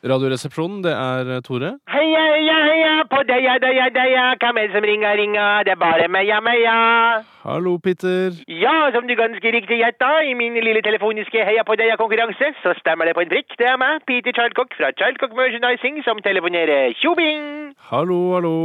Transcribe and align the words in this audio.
Radioresepsjonen, 0.00 0.80
det 0.84 0.92
er 0.96 1.28
eh, 1.28 1.42
Tore. 1.44 1.74
Heia, 1.92 2.22
heia, 2.32 2.56
heia 2.70 2.92
på 3.10 3.20
deia, 3.28 3.58
deia, 3.60 3.88
deia. 3.92 4.22
Hvem 4.40 4.56
er 4.56 4.70
det 4.70 4.76
som 4.76 4.86
ringer, 4.88 5.12
ringer? 5.20 5.66
Det 5.68 5.74
er 5.74 5.80
bare 5.82 6.08
meia, 6.08 6.40
meia. 6.40 6.76
Hallo, 7.44 7.76
Peter. 7.84 8.32
Ja, 8.48 8.88
som 8.94 9.04
du 9.08 9.14
ganske 9.18 9.52
riktig 9.56 9.82
gjetta, 9.82 10.10
i 10.24 10.32
min 10.34 10.56
lille 10.56 10.80
telefoniske 10.88 11.44
Heia 11.44 11.66
på 11.68 11.76
deia-konkurranse, 11.76 12.52
så 12.64 12.72
stemmer 12.80 13.10
det 13.10 13.16
på 13.18 13.26
en 13.26 13.32
prikk. 13.34 13.52
Det 13.60 13.68
er 13.68 13.76
meg, 13.80 14.00
Peter 14.08 14.32
Childcock 14.32 14.72
fra 14.80 14.92
Childcock 14.96 15.36
Merchandising, 15.36 16.00
som 16.08 16.24
telefonerer. 16.24 16.96
Tjobing! 16.96 17.74
Hallo, 17.92 18.20
hallo. 18.38 18.56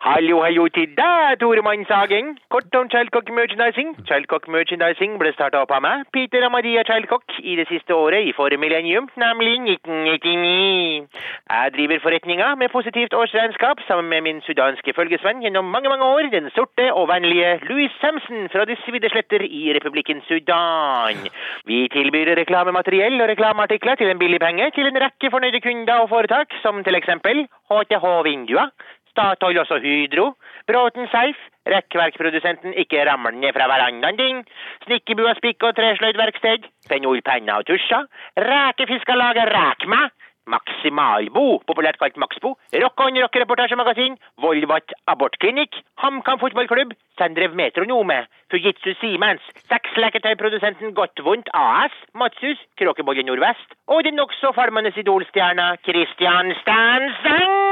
Hallo, 0.00 0.38
hallo 0.40 0.62
til 0.72 0.94
deg, 0.96 1.34
Tore 1.42 1.60
Mannshagen. 1.60 2.30
Kort 2.48 2.76
om 2.78 2.86
Childcock 2.88 3.26
Merchandising. 3.36 3.90
Childcock 4.08 4.46
Merchandising 4.48 5.18
ble 5.20 5.28
starta 5.34 5.60
opp 5.60 5.74
av 5.76 5.82
meg, 5.84 6.06
Peter 6.16 6.46
og 6.46 6.54
Maria 6.54 6.80
Childcock, 6.88 7.34
i 7.44 7.52
det 7.58 7.66
siste 7.68 7.92
året 7.92 8.24
i 8.24 8.32
forrige 8.32 8.62
millennium, 8.62 9.10
nemlig 9.20 9.58
1999. 9.74 11.04
Jeg 11.52 11.74
driver 11.74 12.00
forretninga 12.06 12.48
med 12.62 12.72
positivt 12.72 13.12
årsregnskap 13.12 13.82
sammen 13.90 14.08
med 14.08 14.24
min 14.24 14.40
sudanske 14.46 14.94
følgesvenn 14.96 15.44
gjennom 15.44 15.68
mange, 15.68 15.92
mange 15.92 16.08
år, 16.08 16.30
den 16.32 16.48
sorte 16.56 16.88
og 16.94 17.10
vennlige 17.12 17.52
Louis 17.68 17.92
Samson 18.00 18.48
fra 18.54 18.64
de 18.64 18.78
svidde 18.86 19.12
sletter 19.12 19.44
i 19.44 19.66
republikken 19.76 20.24
Sudan. 20.30 21.28
Vi 21.68 21.82
tilbyr 21.92 22.32
reklamemateriell 22.40 23.20
og 23.20 23.28
reklameartikler 23.34 24.00
til 24.00 24.14
en 24.14 24.24
billig 24.24 24.40
penge 24.40 24.72
til 24.78 24.88
en 24.88 25.02
rekke 25.04 25.28
fornøyde 25.36 25.60
kunder 25.60 26.06
og 26.06 26.08
foretak, 26.16 26.56
som 26.64 26.80
til 26.88 26.96
eksempel 26.96 27.44
HTH-vinduer, 27.68 28.72
Statoil 29.10 29.58
også 29.58 29.78
Hydro, 29.82 30.32
Bråten 30.68 31.08
Seif, 31.12 31.38
rekkverkprodusenten 31.66 32.74
Ikke 32.82 33.04
ramler 33.08 33.34
ned 33.36 33.52
fra 33.56 33.66
verandaen 33.70 34.18
din, 34.20 34.42
Snikkebua 34.86 35.34
spikk- 35.38 35.66
og 35.66 35.76
tresløydverksted, 35.78 36.70
Penol 36.88 37.22
penna 37.26 37.60
og 37.60 37.66
tusja. 37.66 38.04
Rekefiskerlaget 38.50 39.50
Rækma, 39.54 40.08
Maksimalbo, 40.50 41.60
populært 41.68 41.98
kalt 42.00 42.16
Maxbo, 42.18 42.54
Rock 42.82 43.02
on 43.04 43.18
Rock 43.22 43.38
reportasjemagasin, 43.42 44.16
Volvat 44.42 44.94
abortklinikk, 45.12 45.78
HamKam 46.02 46.40
fotballklubb, 46.42 46.94
Sendrev 47.20 47.54
Metronome, 47.54 48.24
Fujitsu 48.50 48.96
Siemens, 49.00 49.44
sexleketøyprodusenten 49.70 50.94
Godtvondt 50.98 51.52
AS, 51.54 51.94
Matshus, 52.14 52.62
Kråkebolle 52.80 53.26
Nordvest. 53.26 53.76
Og 53.86 54.04
den 54.06 54.18
nokså 54.18 54.54
falmende 54.56 54.94
idolstjerna 54.96 55.74
Christian 55.86 56.54
Stanseng! 56.62 57.69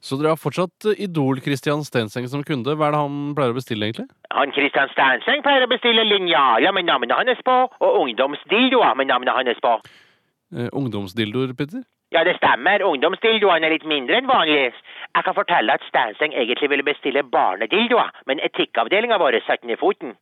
Så 0.00 0.16
dere 0.16 0.32
har 0.32 0.40
fortsatt 0.40 0.88
eh, 0.88 1.02
Idol-Christian 1.04 1.84
Stenseng 1.84 2.28
som 2.32 2.44
kunde. 2.46 2.72
Hva 2.72 2.88
er 2.88 2.94
det 2.94 3.00
han 3.02 3.16
pleier 3.36 3.52
å 3.52 3.58
bestille, 3.58 3.88
egentlig? 3.90 4.08
Han 4.32 4.52
Christian 4.56 4.88
Stenseng 4.94 5.44
pleier 5.44 5.66
å 5.66 5.70
bestille 5.70 6.06
linjaler 6.08 6.72
med 6.76 6.88
navnet 6.88 7.12
hans 7.16 7.42
på, 7.44 7.56
og 7.68 7.98
ungdomsdildoer 8.04 8.96
med 8.96 9.10
navnet 9.12 9.36
hans 9.36 9.60
på. 9.64 9.74
Eh, 10.56 10.70
ungdomsdildoer, 10.72 11.52
Peter? 11.58 11.84
Ja, 12.10 12.24
det 12.26 12.38
stemmer. 12.40 12.82
Ungdomsdildoene 12.82 13.68
er 13.68 13.76
litt 13.76 13.86
mindre 13.86 14.16
enn 14.18 14.30
vanlig. 14.30 14.72
Jeg 15.14 15.26
kan 15.26 15.36
fortelle 15.36 15.76
at 15.76 15.84
Stenseng 15.86 16.32
egentlig 16.32 16.70
ville 16.72 16.86
bestille 16.86 17.22
barnedildoer, 17.36 18.10
men 18.26 18.42
etikkavdelinga 18.48 19.20
vår 19.20 19.38
satte 19.46 19.68
i 19.68 19.78
foten. 19.78 20.16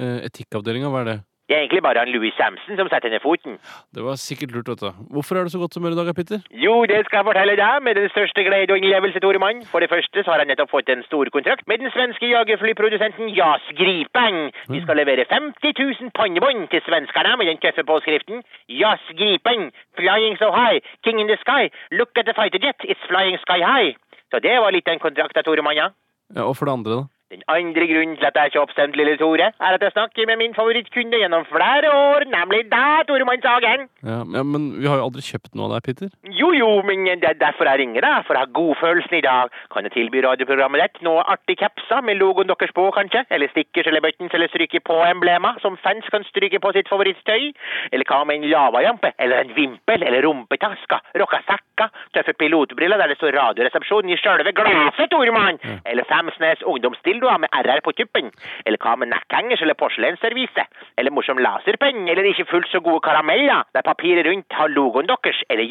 Eh, 0.00 0.24
etikkavdelinga, 0.26 0.88
hva 0.88 1.04
er 1.04 1.10
det? 1.12 1.18
Det 1.48 1.56
er 1.56 1.64
egentlig 1.64 1.82
bare 1.82 1.98
han 1.98 2.08
Louis 2.14 2.32
Samson 2.38 2.76
som 2.78 2.88
setter 2.88 3.10
ned 3.10 3.20
foten. 3.20 3.56
Det 3.94 4.02
var 4.06 4.14
sikkert 4.16 4.52
lurt, 4.54 4.68
vet 4.72 4.80
du. 4.80 4.90
Hvorfor 5.14 5.36
er 5.36 5.44
du 5.44 5.50
så 5.52 5.58
godt 5.58 5.74
humør 5.76 5.92
i 5.94 5.98
dag, 5.98 6.14
Peter? 6.14 6.38
Jo, 6.64 6.74
det 6.90 7.00
skal 7.06 7.18
jeg 7.20 7.26
fortelle 7.28 7.56
deg 7.60 7.82
med 7.86 7.98
den 7.98 8.08
største 8.14 8.44
glede 8.46 8.72
og 8.72 8.78
innlevelse, 8.78 9.20
Tore 9.24 9.40
Mann. 9.42 9.64
For 9.72 9.82
det 9.82 9.90
første 9.90 10.22
så 10.22 10.30
har 10.32 10.38
jeg 10.42 10.48
nettopp 10.52 10.70
fått 10.70 10.92
en 10.94 11.02
stor 11.08 11.26
kontrakt 11.34 11.66
med 11.66 11.82
den 11.82 11.90
svenske 11.96 12.30
jagerflyprodusenten 12.30 13.32
JAS 13.38 13.64
Gripen. 13.80 14.38
Vi 14.72 14.80
skal 14.84 14.96
levere 15.02 15.26
50 15.34 15.74
000 15.82 16.14
pannebånd 16.18 16.68
til 16.72 16.80
svenskene 16.86 17.34
med 17.40 17.50
den 17.50 17.58
tøffe 17.64 17.84
påskriften 17.90 18.44
JAS 18.80 19.04
Gripen, 19.18 19.72
flying 19.98 20.38
so 20.38 20.52
high, 20.54 20.78
king 21.04 21.20
in 21.20 21.26
the 21.32 21.38
sky, 21.42 21.68
look 21.98 22.14
at 22.16 22.24
the 22.30 22.36
fighter 22.38 22.62
jet, 22.62 22.78
it's 22.86 23.02
flying 23.10 23.36
sky 23.44 23.60
high. 23.66 23.90
Så 24.30 24.38
det 24.40 24.54
var 24.62 24.72
litt 24.72 24.88
av 24.88 24.94
en 24.96 25.04
kontrakt, 25.04 25.36
Tore 25.44 25.62
Mann, 25.66 25.76
ja. 25.76 25.90
Ja, 26.32 26.46
Og 26.48 26.56
for 26.56 26.64
det 26.70 26.72
andre, 26.78 27.02
da? 27.02 27.04
Den 27.32 27.42
andre 27.48 27.86
grunnen 27.88 28.16
til 28.20 28.26
at 28.28 28.36
jeg 28.36 28.50
er 28.50 28.52
så 28.52 28.62
oppstemt, 28.66 28.96
lille 28.98 29.14
Tore, 29.16 29.46
er 29.56 29.76
at 29.76 29.84
jeg 29.84 29.94
snakker 29.94 30.26
med 30.28 30.36
min 30.42 30.52
favorittkunde 30.58 31.16
gjennom 31.22 31.46
flere 31.48 31.88
år, 31.88 32.26
nemlig 32.28 32.66
deg, 32.68 33.06
Toremannshagen. 33.08 33.86
Ja, 34.04 34.18
ja, 34.36 34.42
Men 34.44 34.66
vi 34.76 34.90
har 34.90 35.00
jo 35.00 35.06
aldri 35.08 35.24
kjøpt 35.24 35.54
noe 35.56 35.70
av 35.70 35.78
deg, 35.78 35.86
Peter. 35.88 36.10
Jo, 36.42 36.48
jo, 36.56 36.70
men 36.82 37.04
det 37.06 37.28
er 37.28 37.36
derfor 37.38 37.68
jeg 37.70 37.78
ringer 37.78 38.02
deg, 38.02 38.24
for 38.26 38.34
jeg 38.34 38.42
har 38.42 38.54
godfølelsen 38.56 39.14
i 39.14 39.22
dag. 39.22 39.52
Kan 39.70 39.86
jeg 39.86 39.92
tilby 39.94 40.24
radioprogrammet 40.24 40.80
ditt 40.82 41.04
noe 41.06 41.22
artig 41.30 41.54
capser 41.60 42.02
med 42.02 42.18
logoen 42.18 42.50
deres 42.50 42.72
på, 42.74 42.88
kanskje? 42.96 43.22
Eller 43.30 43.52
stickers 43.52 43.86
eller 43.86 44.02
buttons 44.02 44.34
eller 44.34 44.50
stryke 44.50 44.80
på-emblemer 44.82 45.60
som 45.62 45.76
fans 45.84 46.08
kan 46.10 46.26
stryke 46.26 46.58
på 46.58 46.72
sitt 46.74 46.90
favorittstøy? 46.90 47.52
Eller 47.92 48.08
hva 48.10 48.24
med 48.26 48.40
en 48.40 48.48
lavajampe, 48.50 49.12
eller 49.22 49.44
en 49.44 49.54
vimpel, 49.54 50.02
eller 50.02 50.26
rumpetaska? 50.26 50.98
rocka 51.22 51.38
sekker, 51.46 51.92
tøffe 52.16 52.34
pilotbriller 52.40 52.98
der 52.98 53.12
det 53.12 53.18
står 53.20 53.36
Radioresepsjonen 53.36 54.10
i 54.10 54.18
sjølve 54.18 54.52
glasset, 54.56 55.10
Tormann? 55.12 55.60
Eller 55.86 56.08
Femsnes 56.10 56.66
ungdomsdildoer 56.66 57.38
med 57.44 57.54
RR 57.62 57.84
på 57.86 57.94
tuppen? 58.00 58.32
Eller 58.66 58.82
hva 58.82 58.96
med 58.98 59.12
nekkhengers 59.12 59.62
eller 59.62 59.78
porselensservise? 59.78 60.66
Eller 60.98 61.14
morsom 61.14 61.38
laserpenn, 61.38 62.08
eller 62.08 62.26
ikke 62.32 62.48
fullt 62.50 62.70
så 62.72 62.82
gode 62.82 63.04
karameller, 63.06 63.62
der 63.74 63.86
papiret 63.86 64.26
rundt 64.26 64.58
har 64.58 64.74
logoen 64.74 65.10
deres, 65.10 65.44
eller 65.48 65.70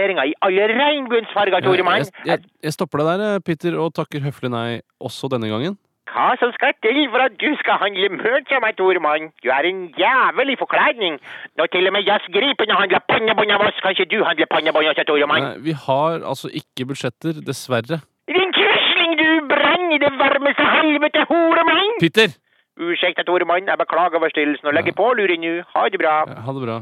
juksetatoveringer 0.00 0.24
i 0.30 0.34
alle 0.42 0.66
regnbuensfarger, 0.68 1.60
Toremann? 1.60 2.04
Jeg, 2.04 2.26
jeg, 2.26 2.38
jeg 2.64 2.72
stopper 2.72 2.98
deg 2.98 3.20
der, 3.20 3.36
eh, 3.36 3.40
Peter, 3.44 3.78
og 3.78 3.94
takker 3.94 4.20
høflig 4.24 4.50
nei 4.50 4.80
også 5.00 5.28
denne 5.30 5.48
gangen. 5.48 5.76
Hva 6.10 6.34
som 6.40 6.50
skal 6.56 6.74
til 6.82 7.04
for 7.12 7.22
at 7.22 7.36
du 7.38 7.46
skal 7.60 7.78
handle 7.78 8.08
merch 8.16 8.50
av 8.50 8.64
meg, 8.64 8.74
Toremann? 8.76 9.30
Du 9.44 9.48
er 9.54 9.68
en 9.68 9.82
jævlig 9.94 10.58
forkledning. 10.58 11.20
Når 11.56 11.70
til 11.70 11.86
og 11.86 11.94
med 11.94 12.06
jazzgripene 12.08 12.74
handler 12.80 13.04
pannebånd 13.06 13.54
av 13.54 13.66
oss, 13.68 13.78
kan 13.82 13.94
ikke 13.94 14.08
du 14.10 14.24
handle 14.26 14.46
pannebånd 14.50 14.90
også? 14.90 15.18
Nei, 15.30 15.54
vi 15.62 15.76
har 15.86 16.24
altså 16.26 16.50
ikke 16.50 16.88
budsjetter, 16.90 17.38
dessverre. 17.46 18.00
Din 18.30 18.54
quisling, 18.54 19.16
du 19.22 19.28
brenner 19.50 19.94
i 19.94 20.02
det 20.02 20.12
varmeste 20.18 20.66
helvete, 20.74 21.26
horemann! 21.30 21.98
Peter! 22.02 22.34
Ursäkta, 22.80 23.22
Toremann, 23.28 23.66
jeg 23.68 23.76
beklager 23.76 24.22
forstyrrelsen 24.22 24.70
og 24.70 24.74
legger 24.74 24.94
på 24.96 25.12
luren 25.18 25.42
nå. 25.44 25.56
Ha 25.74 25.88
det 25.92 26.00
bra. 26.00 26.14
Ja, 26.26 26.40
Ha 26.46 26.54
det 26.56 26.62
bra. 26.64 26.76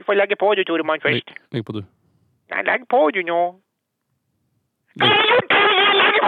Du 0.00 0.04
får 0.08 0.16
legge 0.16 0.36
på 0.40 0.54
du, 0.56 0.62
Toremann, 0.64 1.00
Legg, 1.04 1.22
først. 1.28 1.34
legg 1.52 1.64
på, 1.68 1.72
du. 1.76 1.82
Nei, 2.50 2.62
legg 2.64 2.86
på 2.88 3.00
du 3.12 3.20
nå. 3.28 3.40
Legg. 4.96 5.10
Legg! 6.00 6.20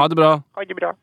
Ha 0.00 0.06
det 0.08 0.16
bra. 0.16 0.30
Ha 0.56 0.64
det 0.64 0.76
bra. 0.78 0.94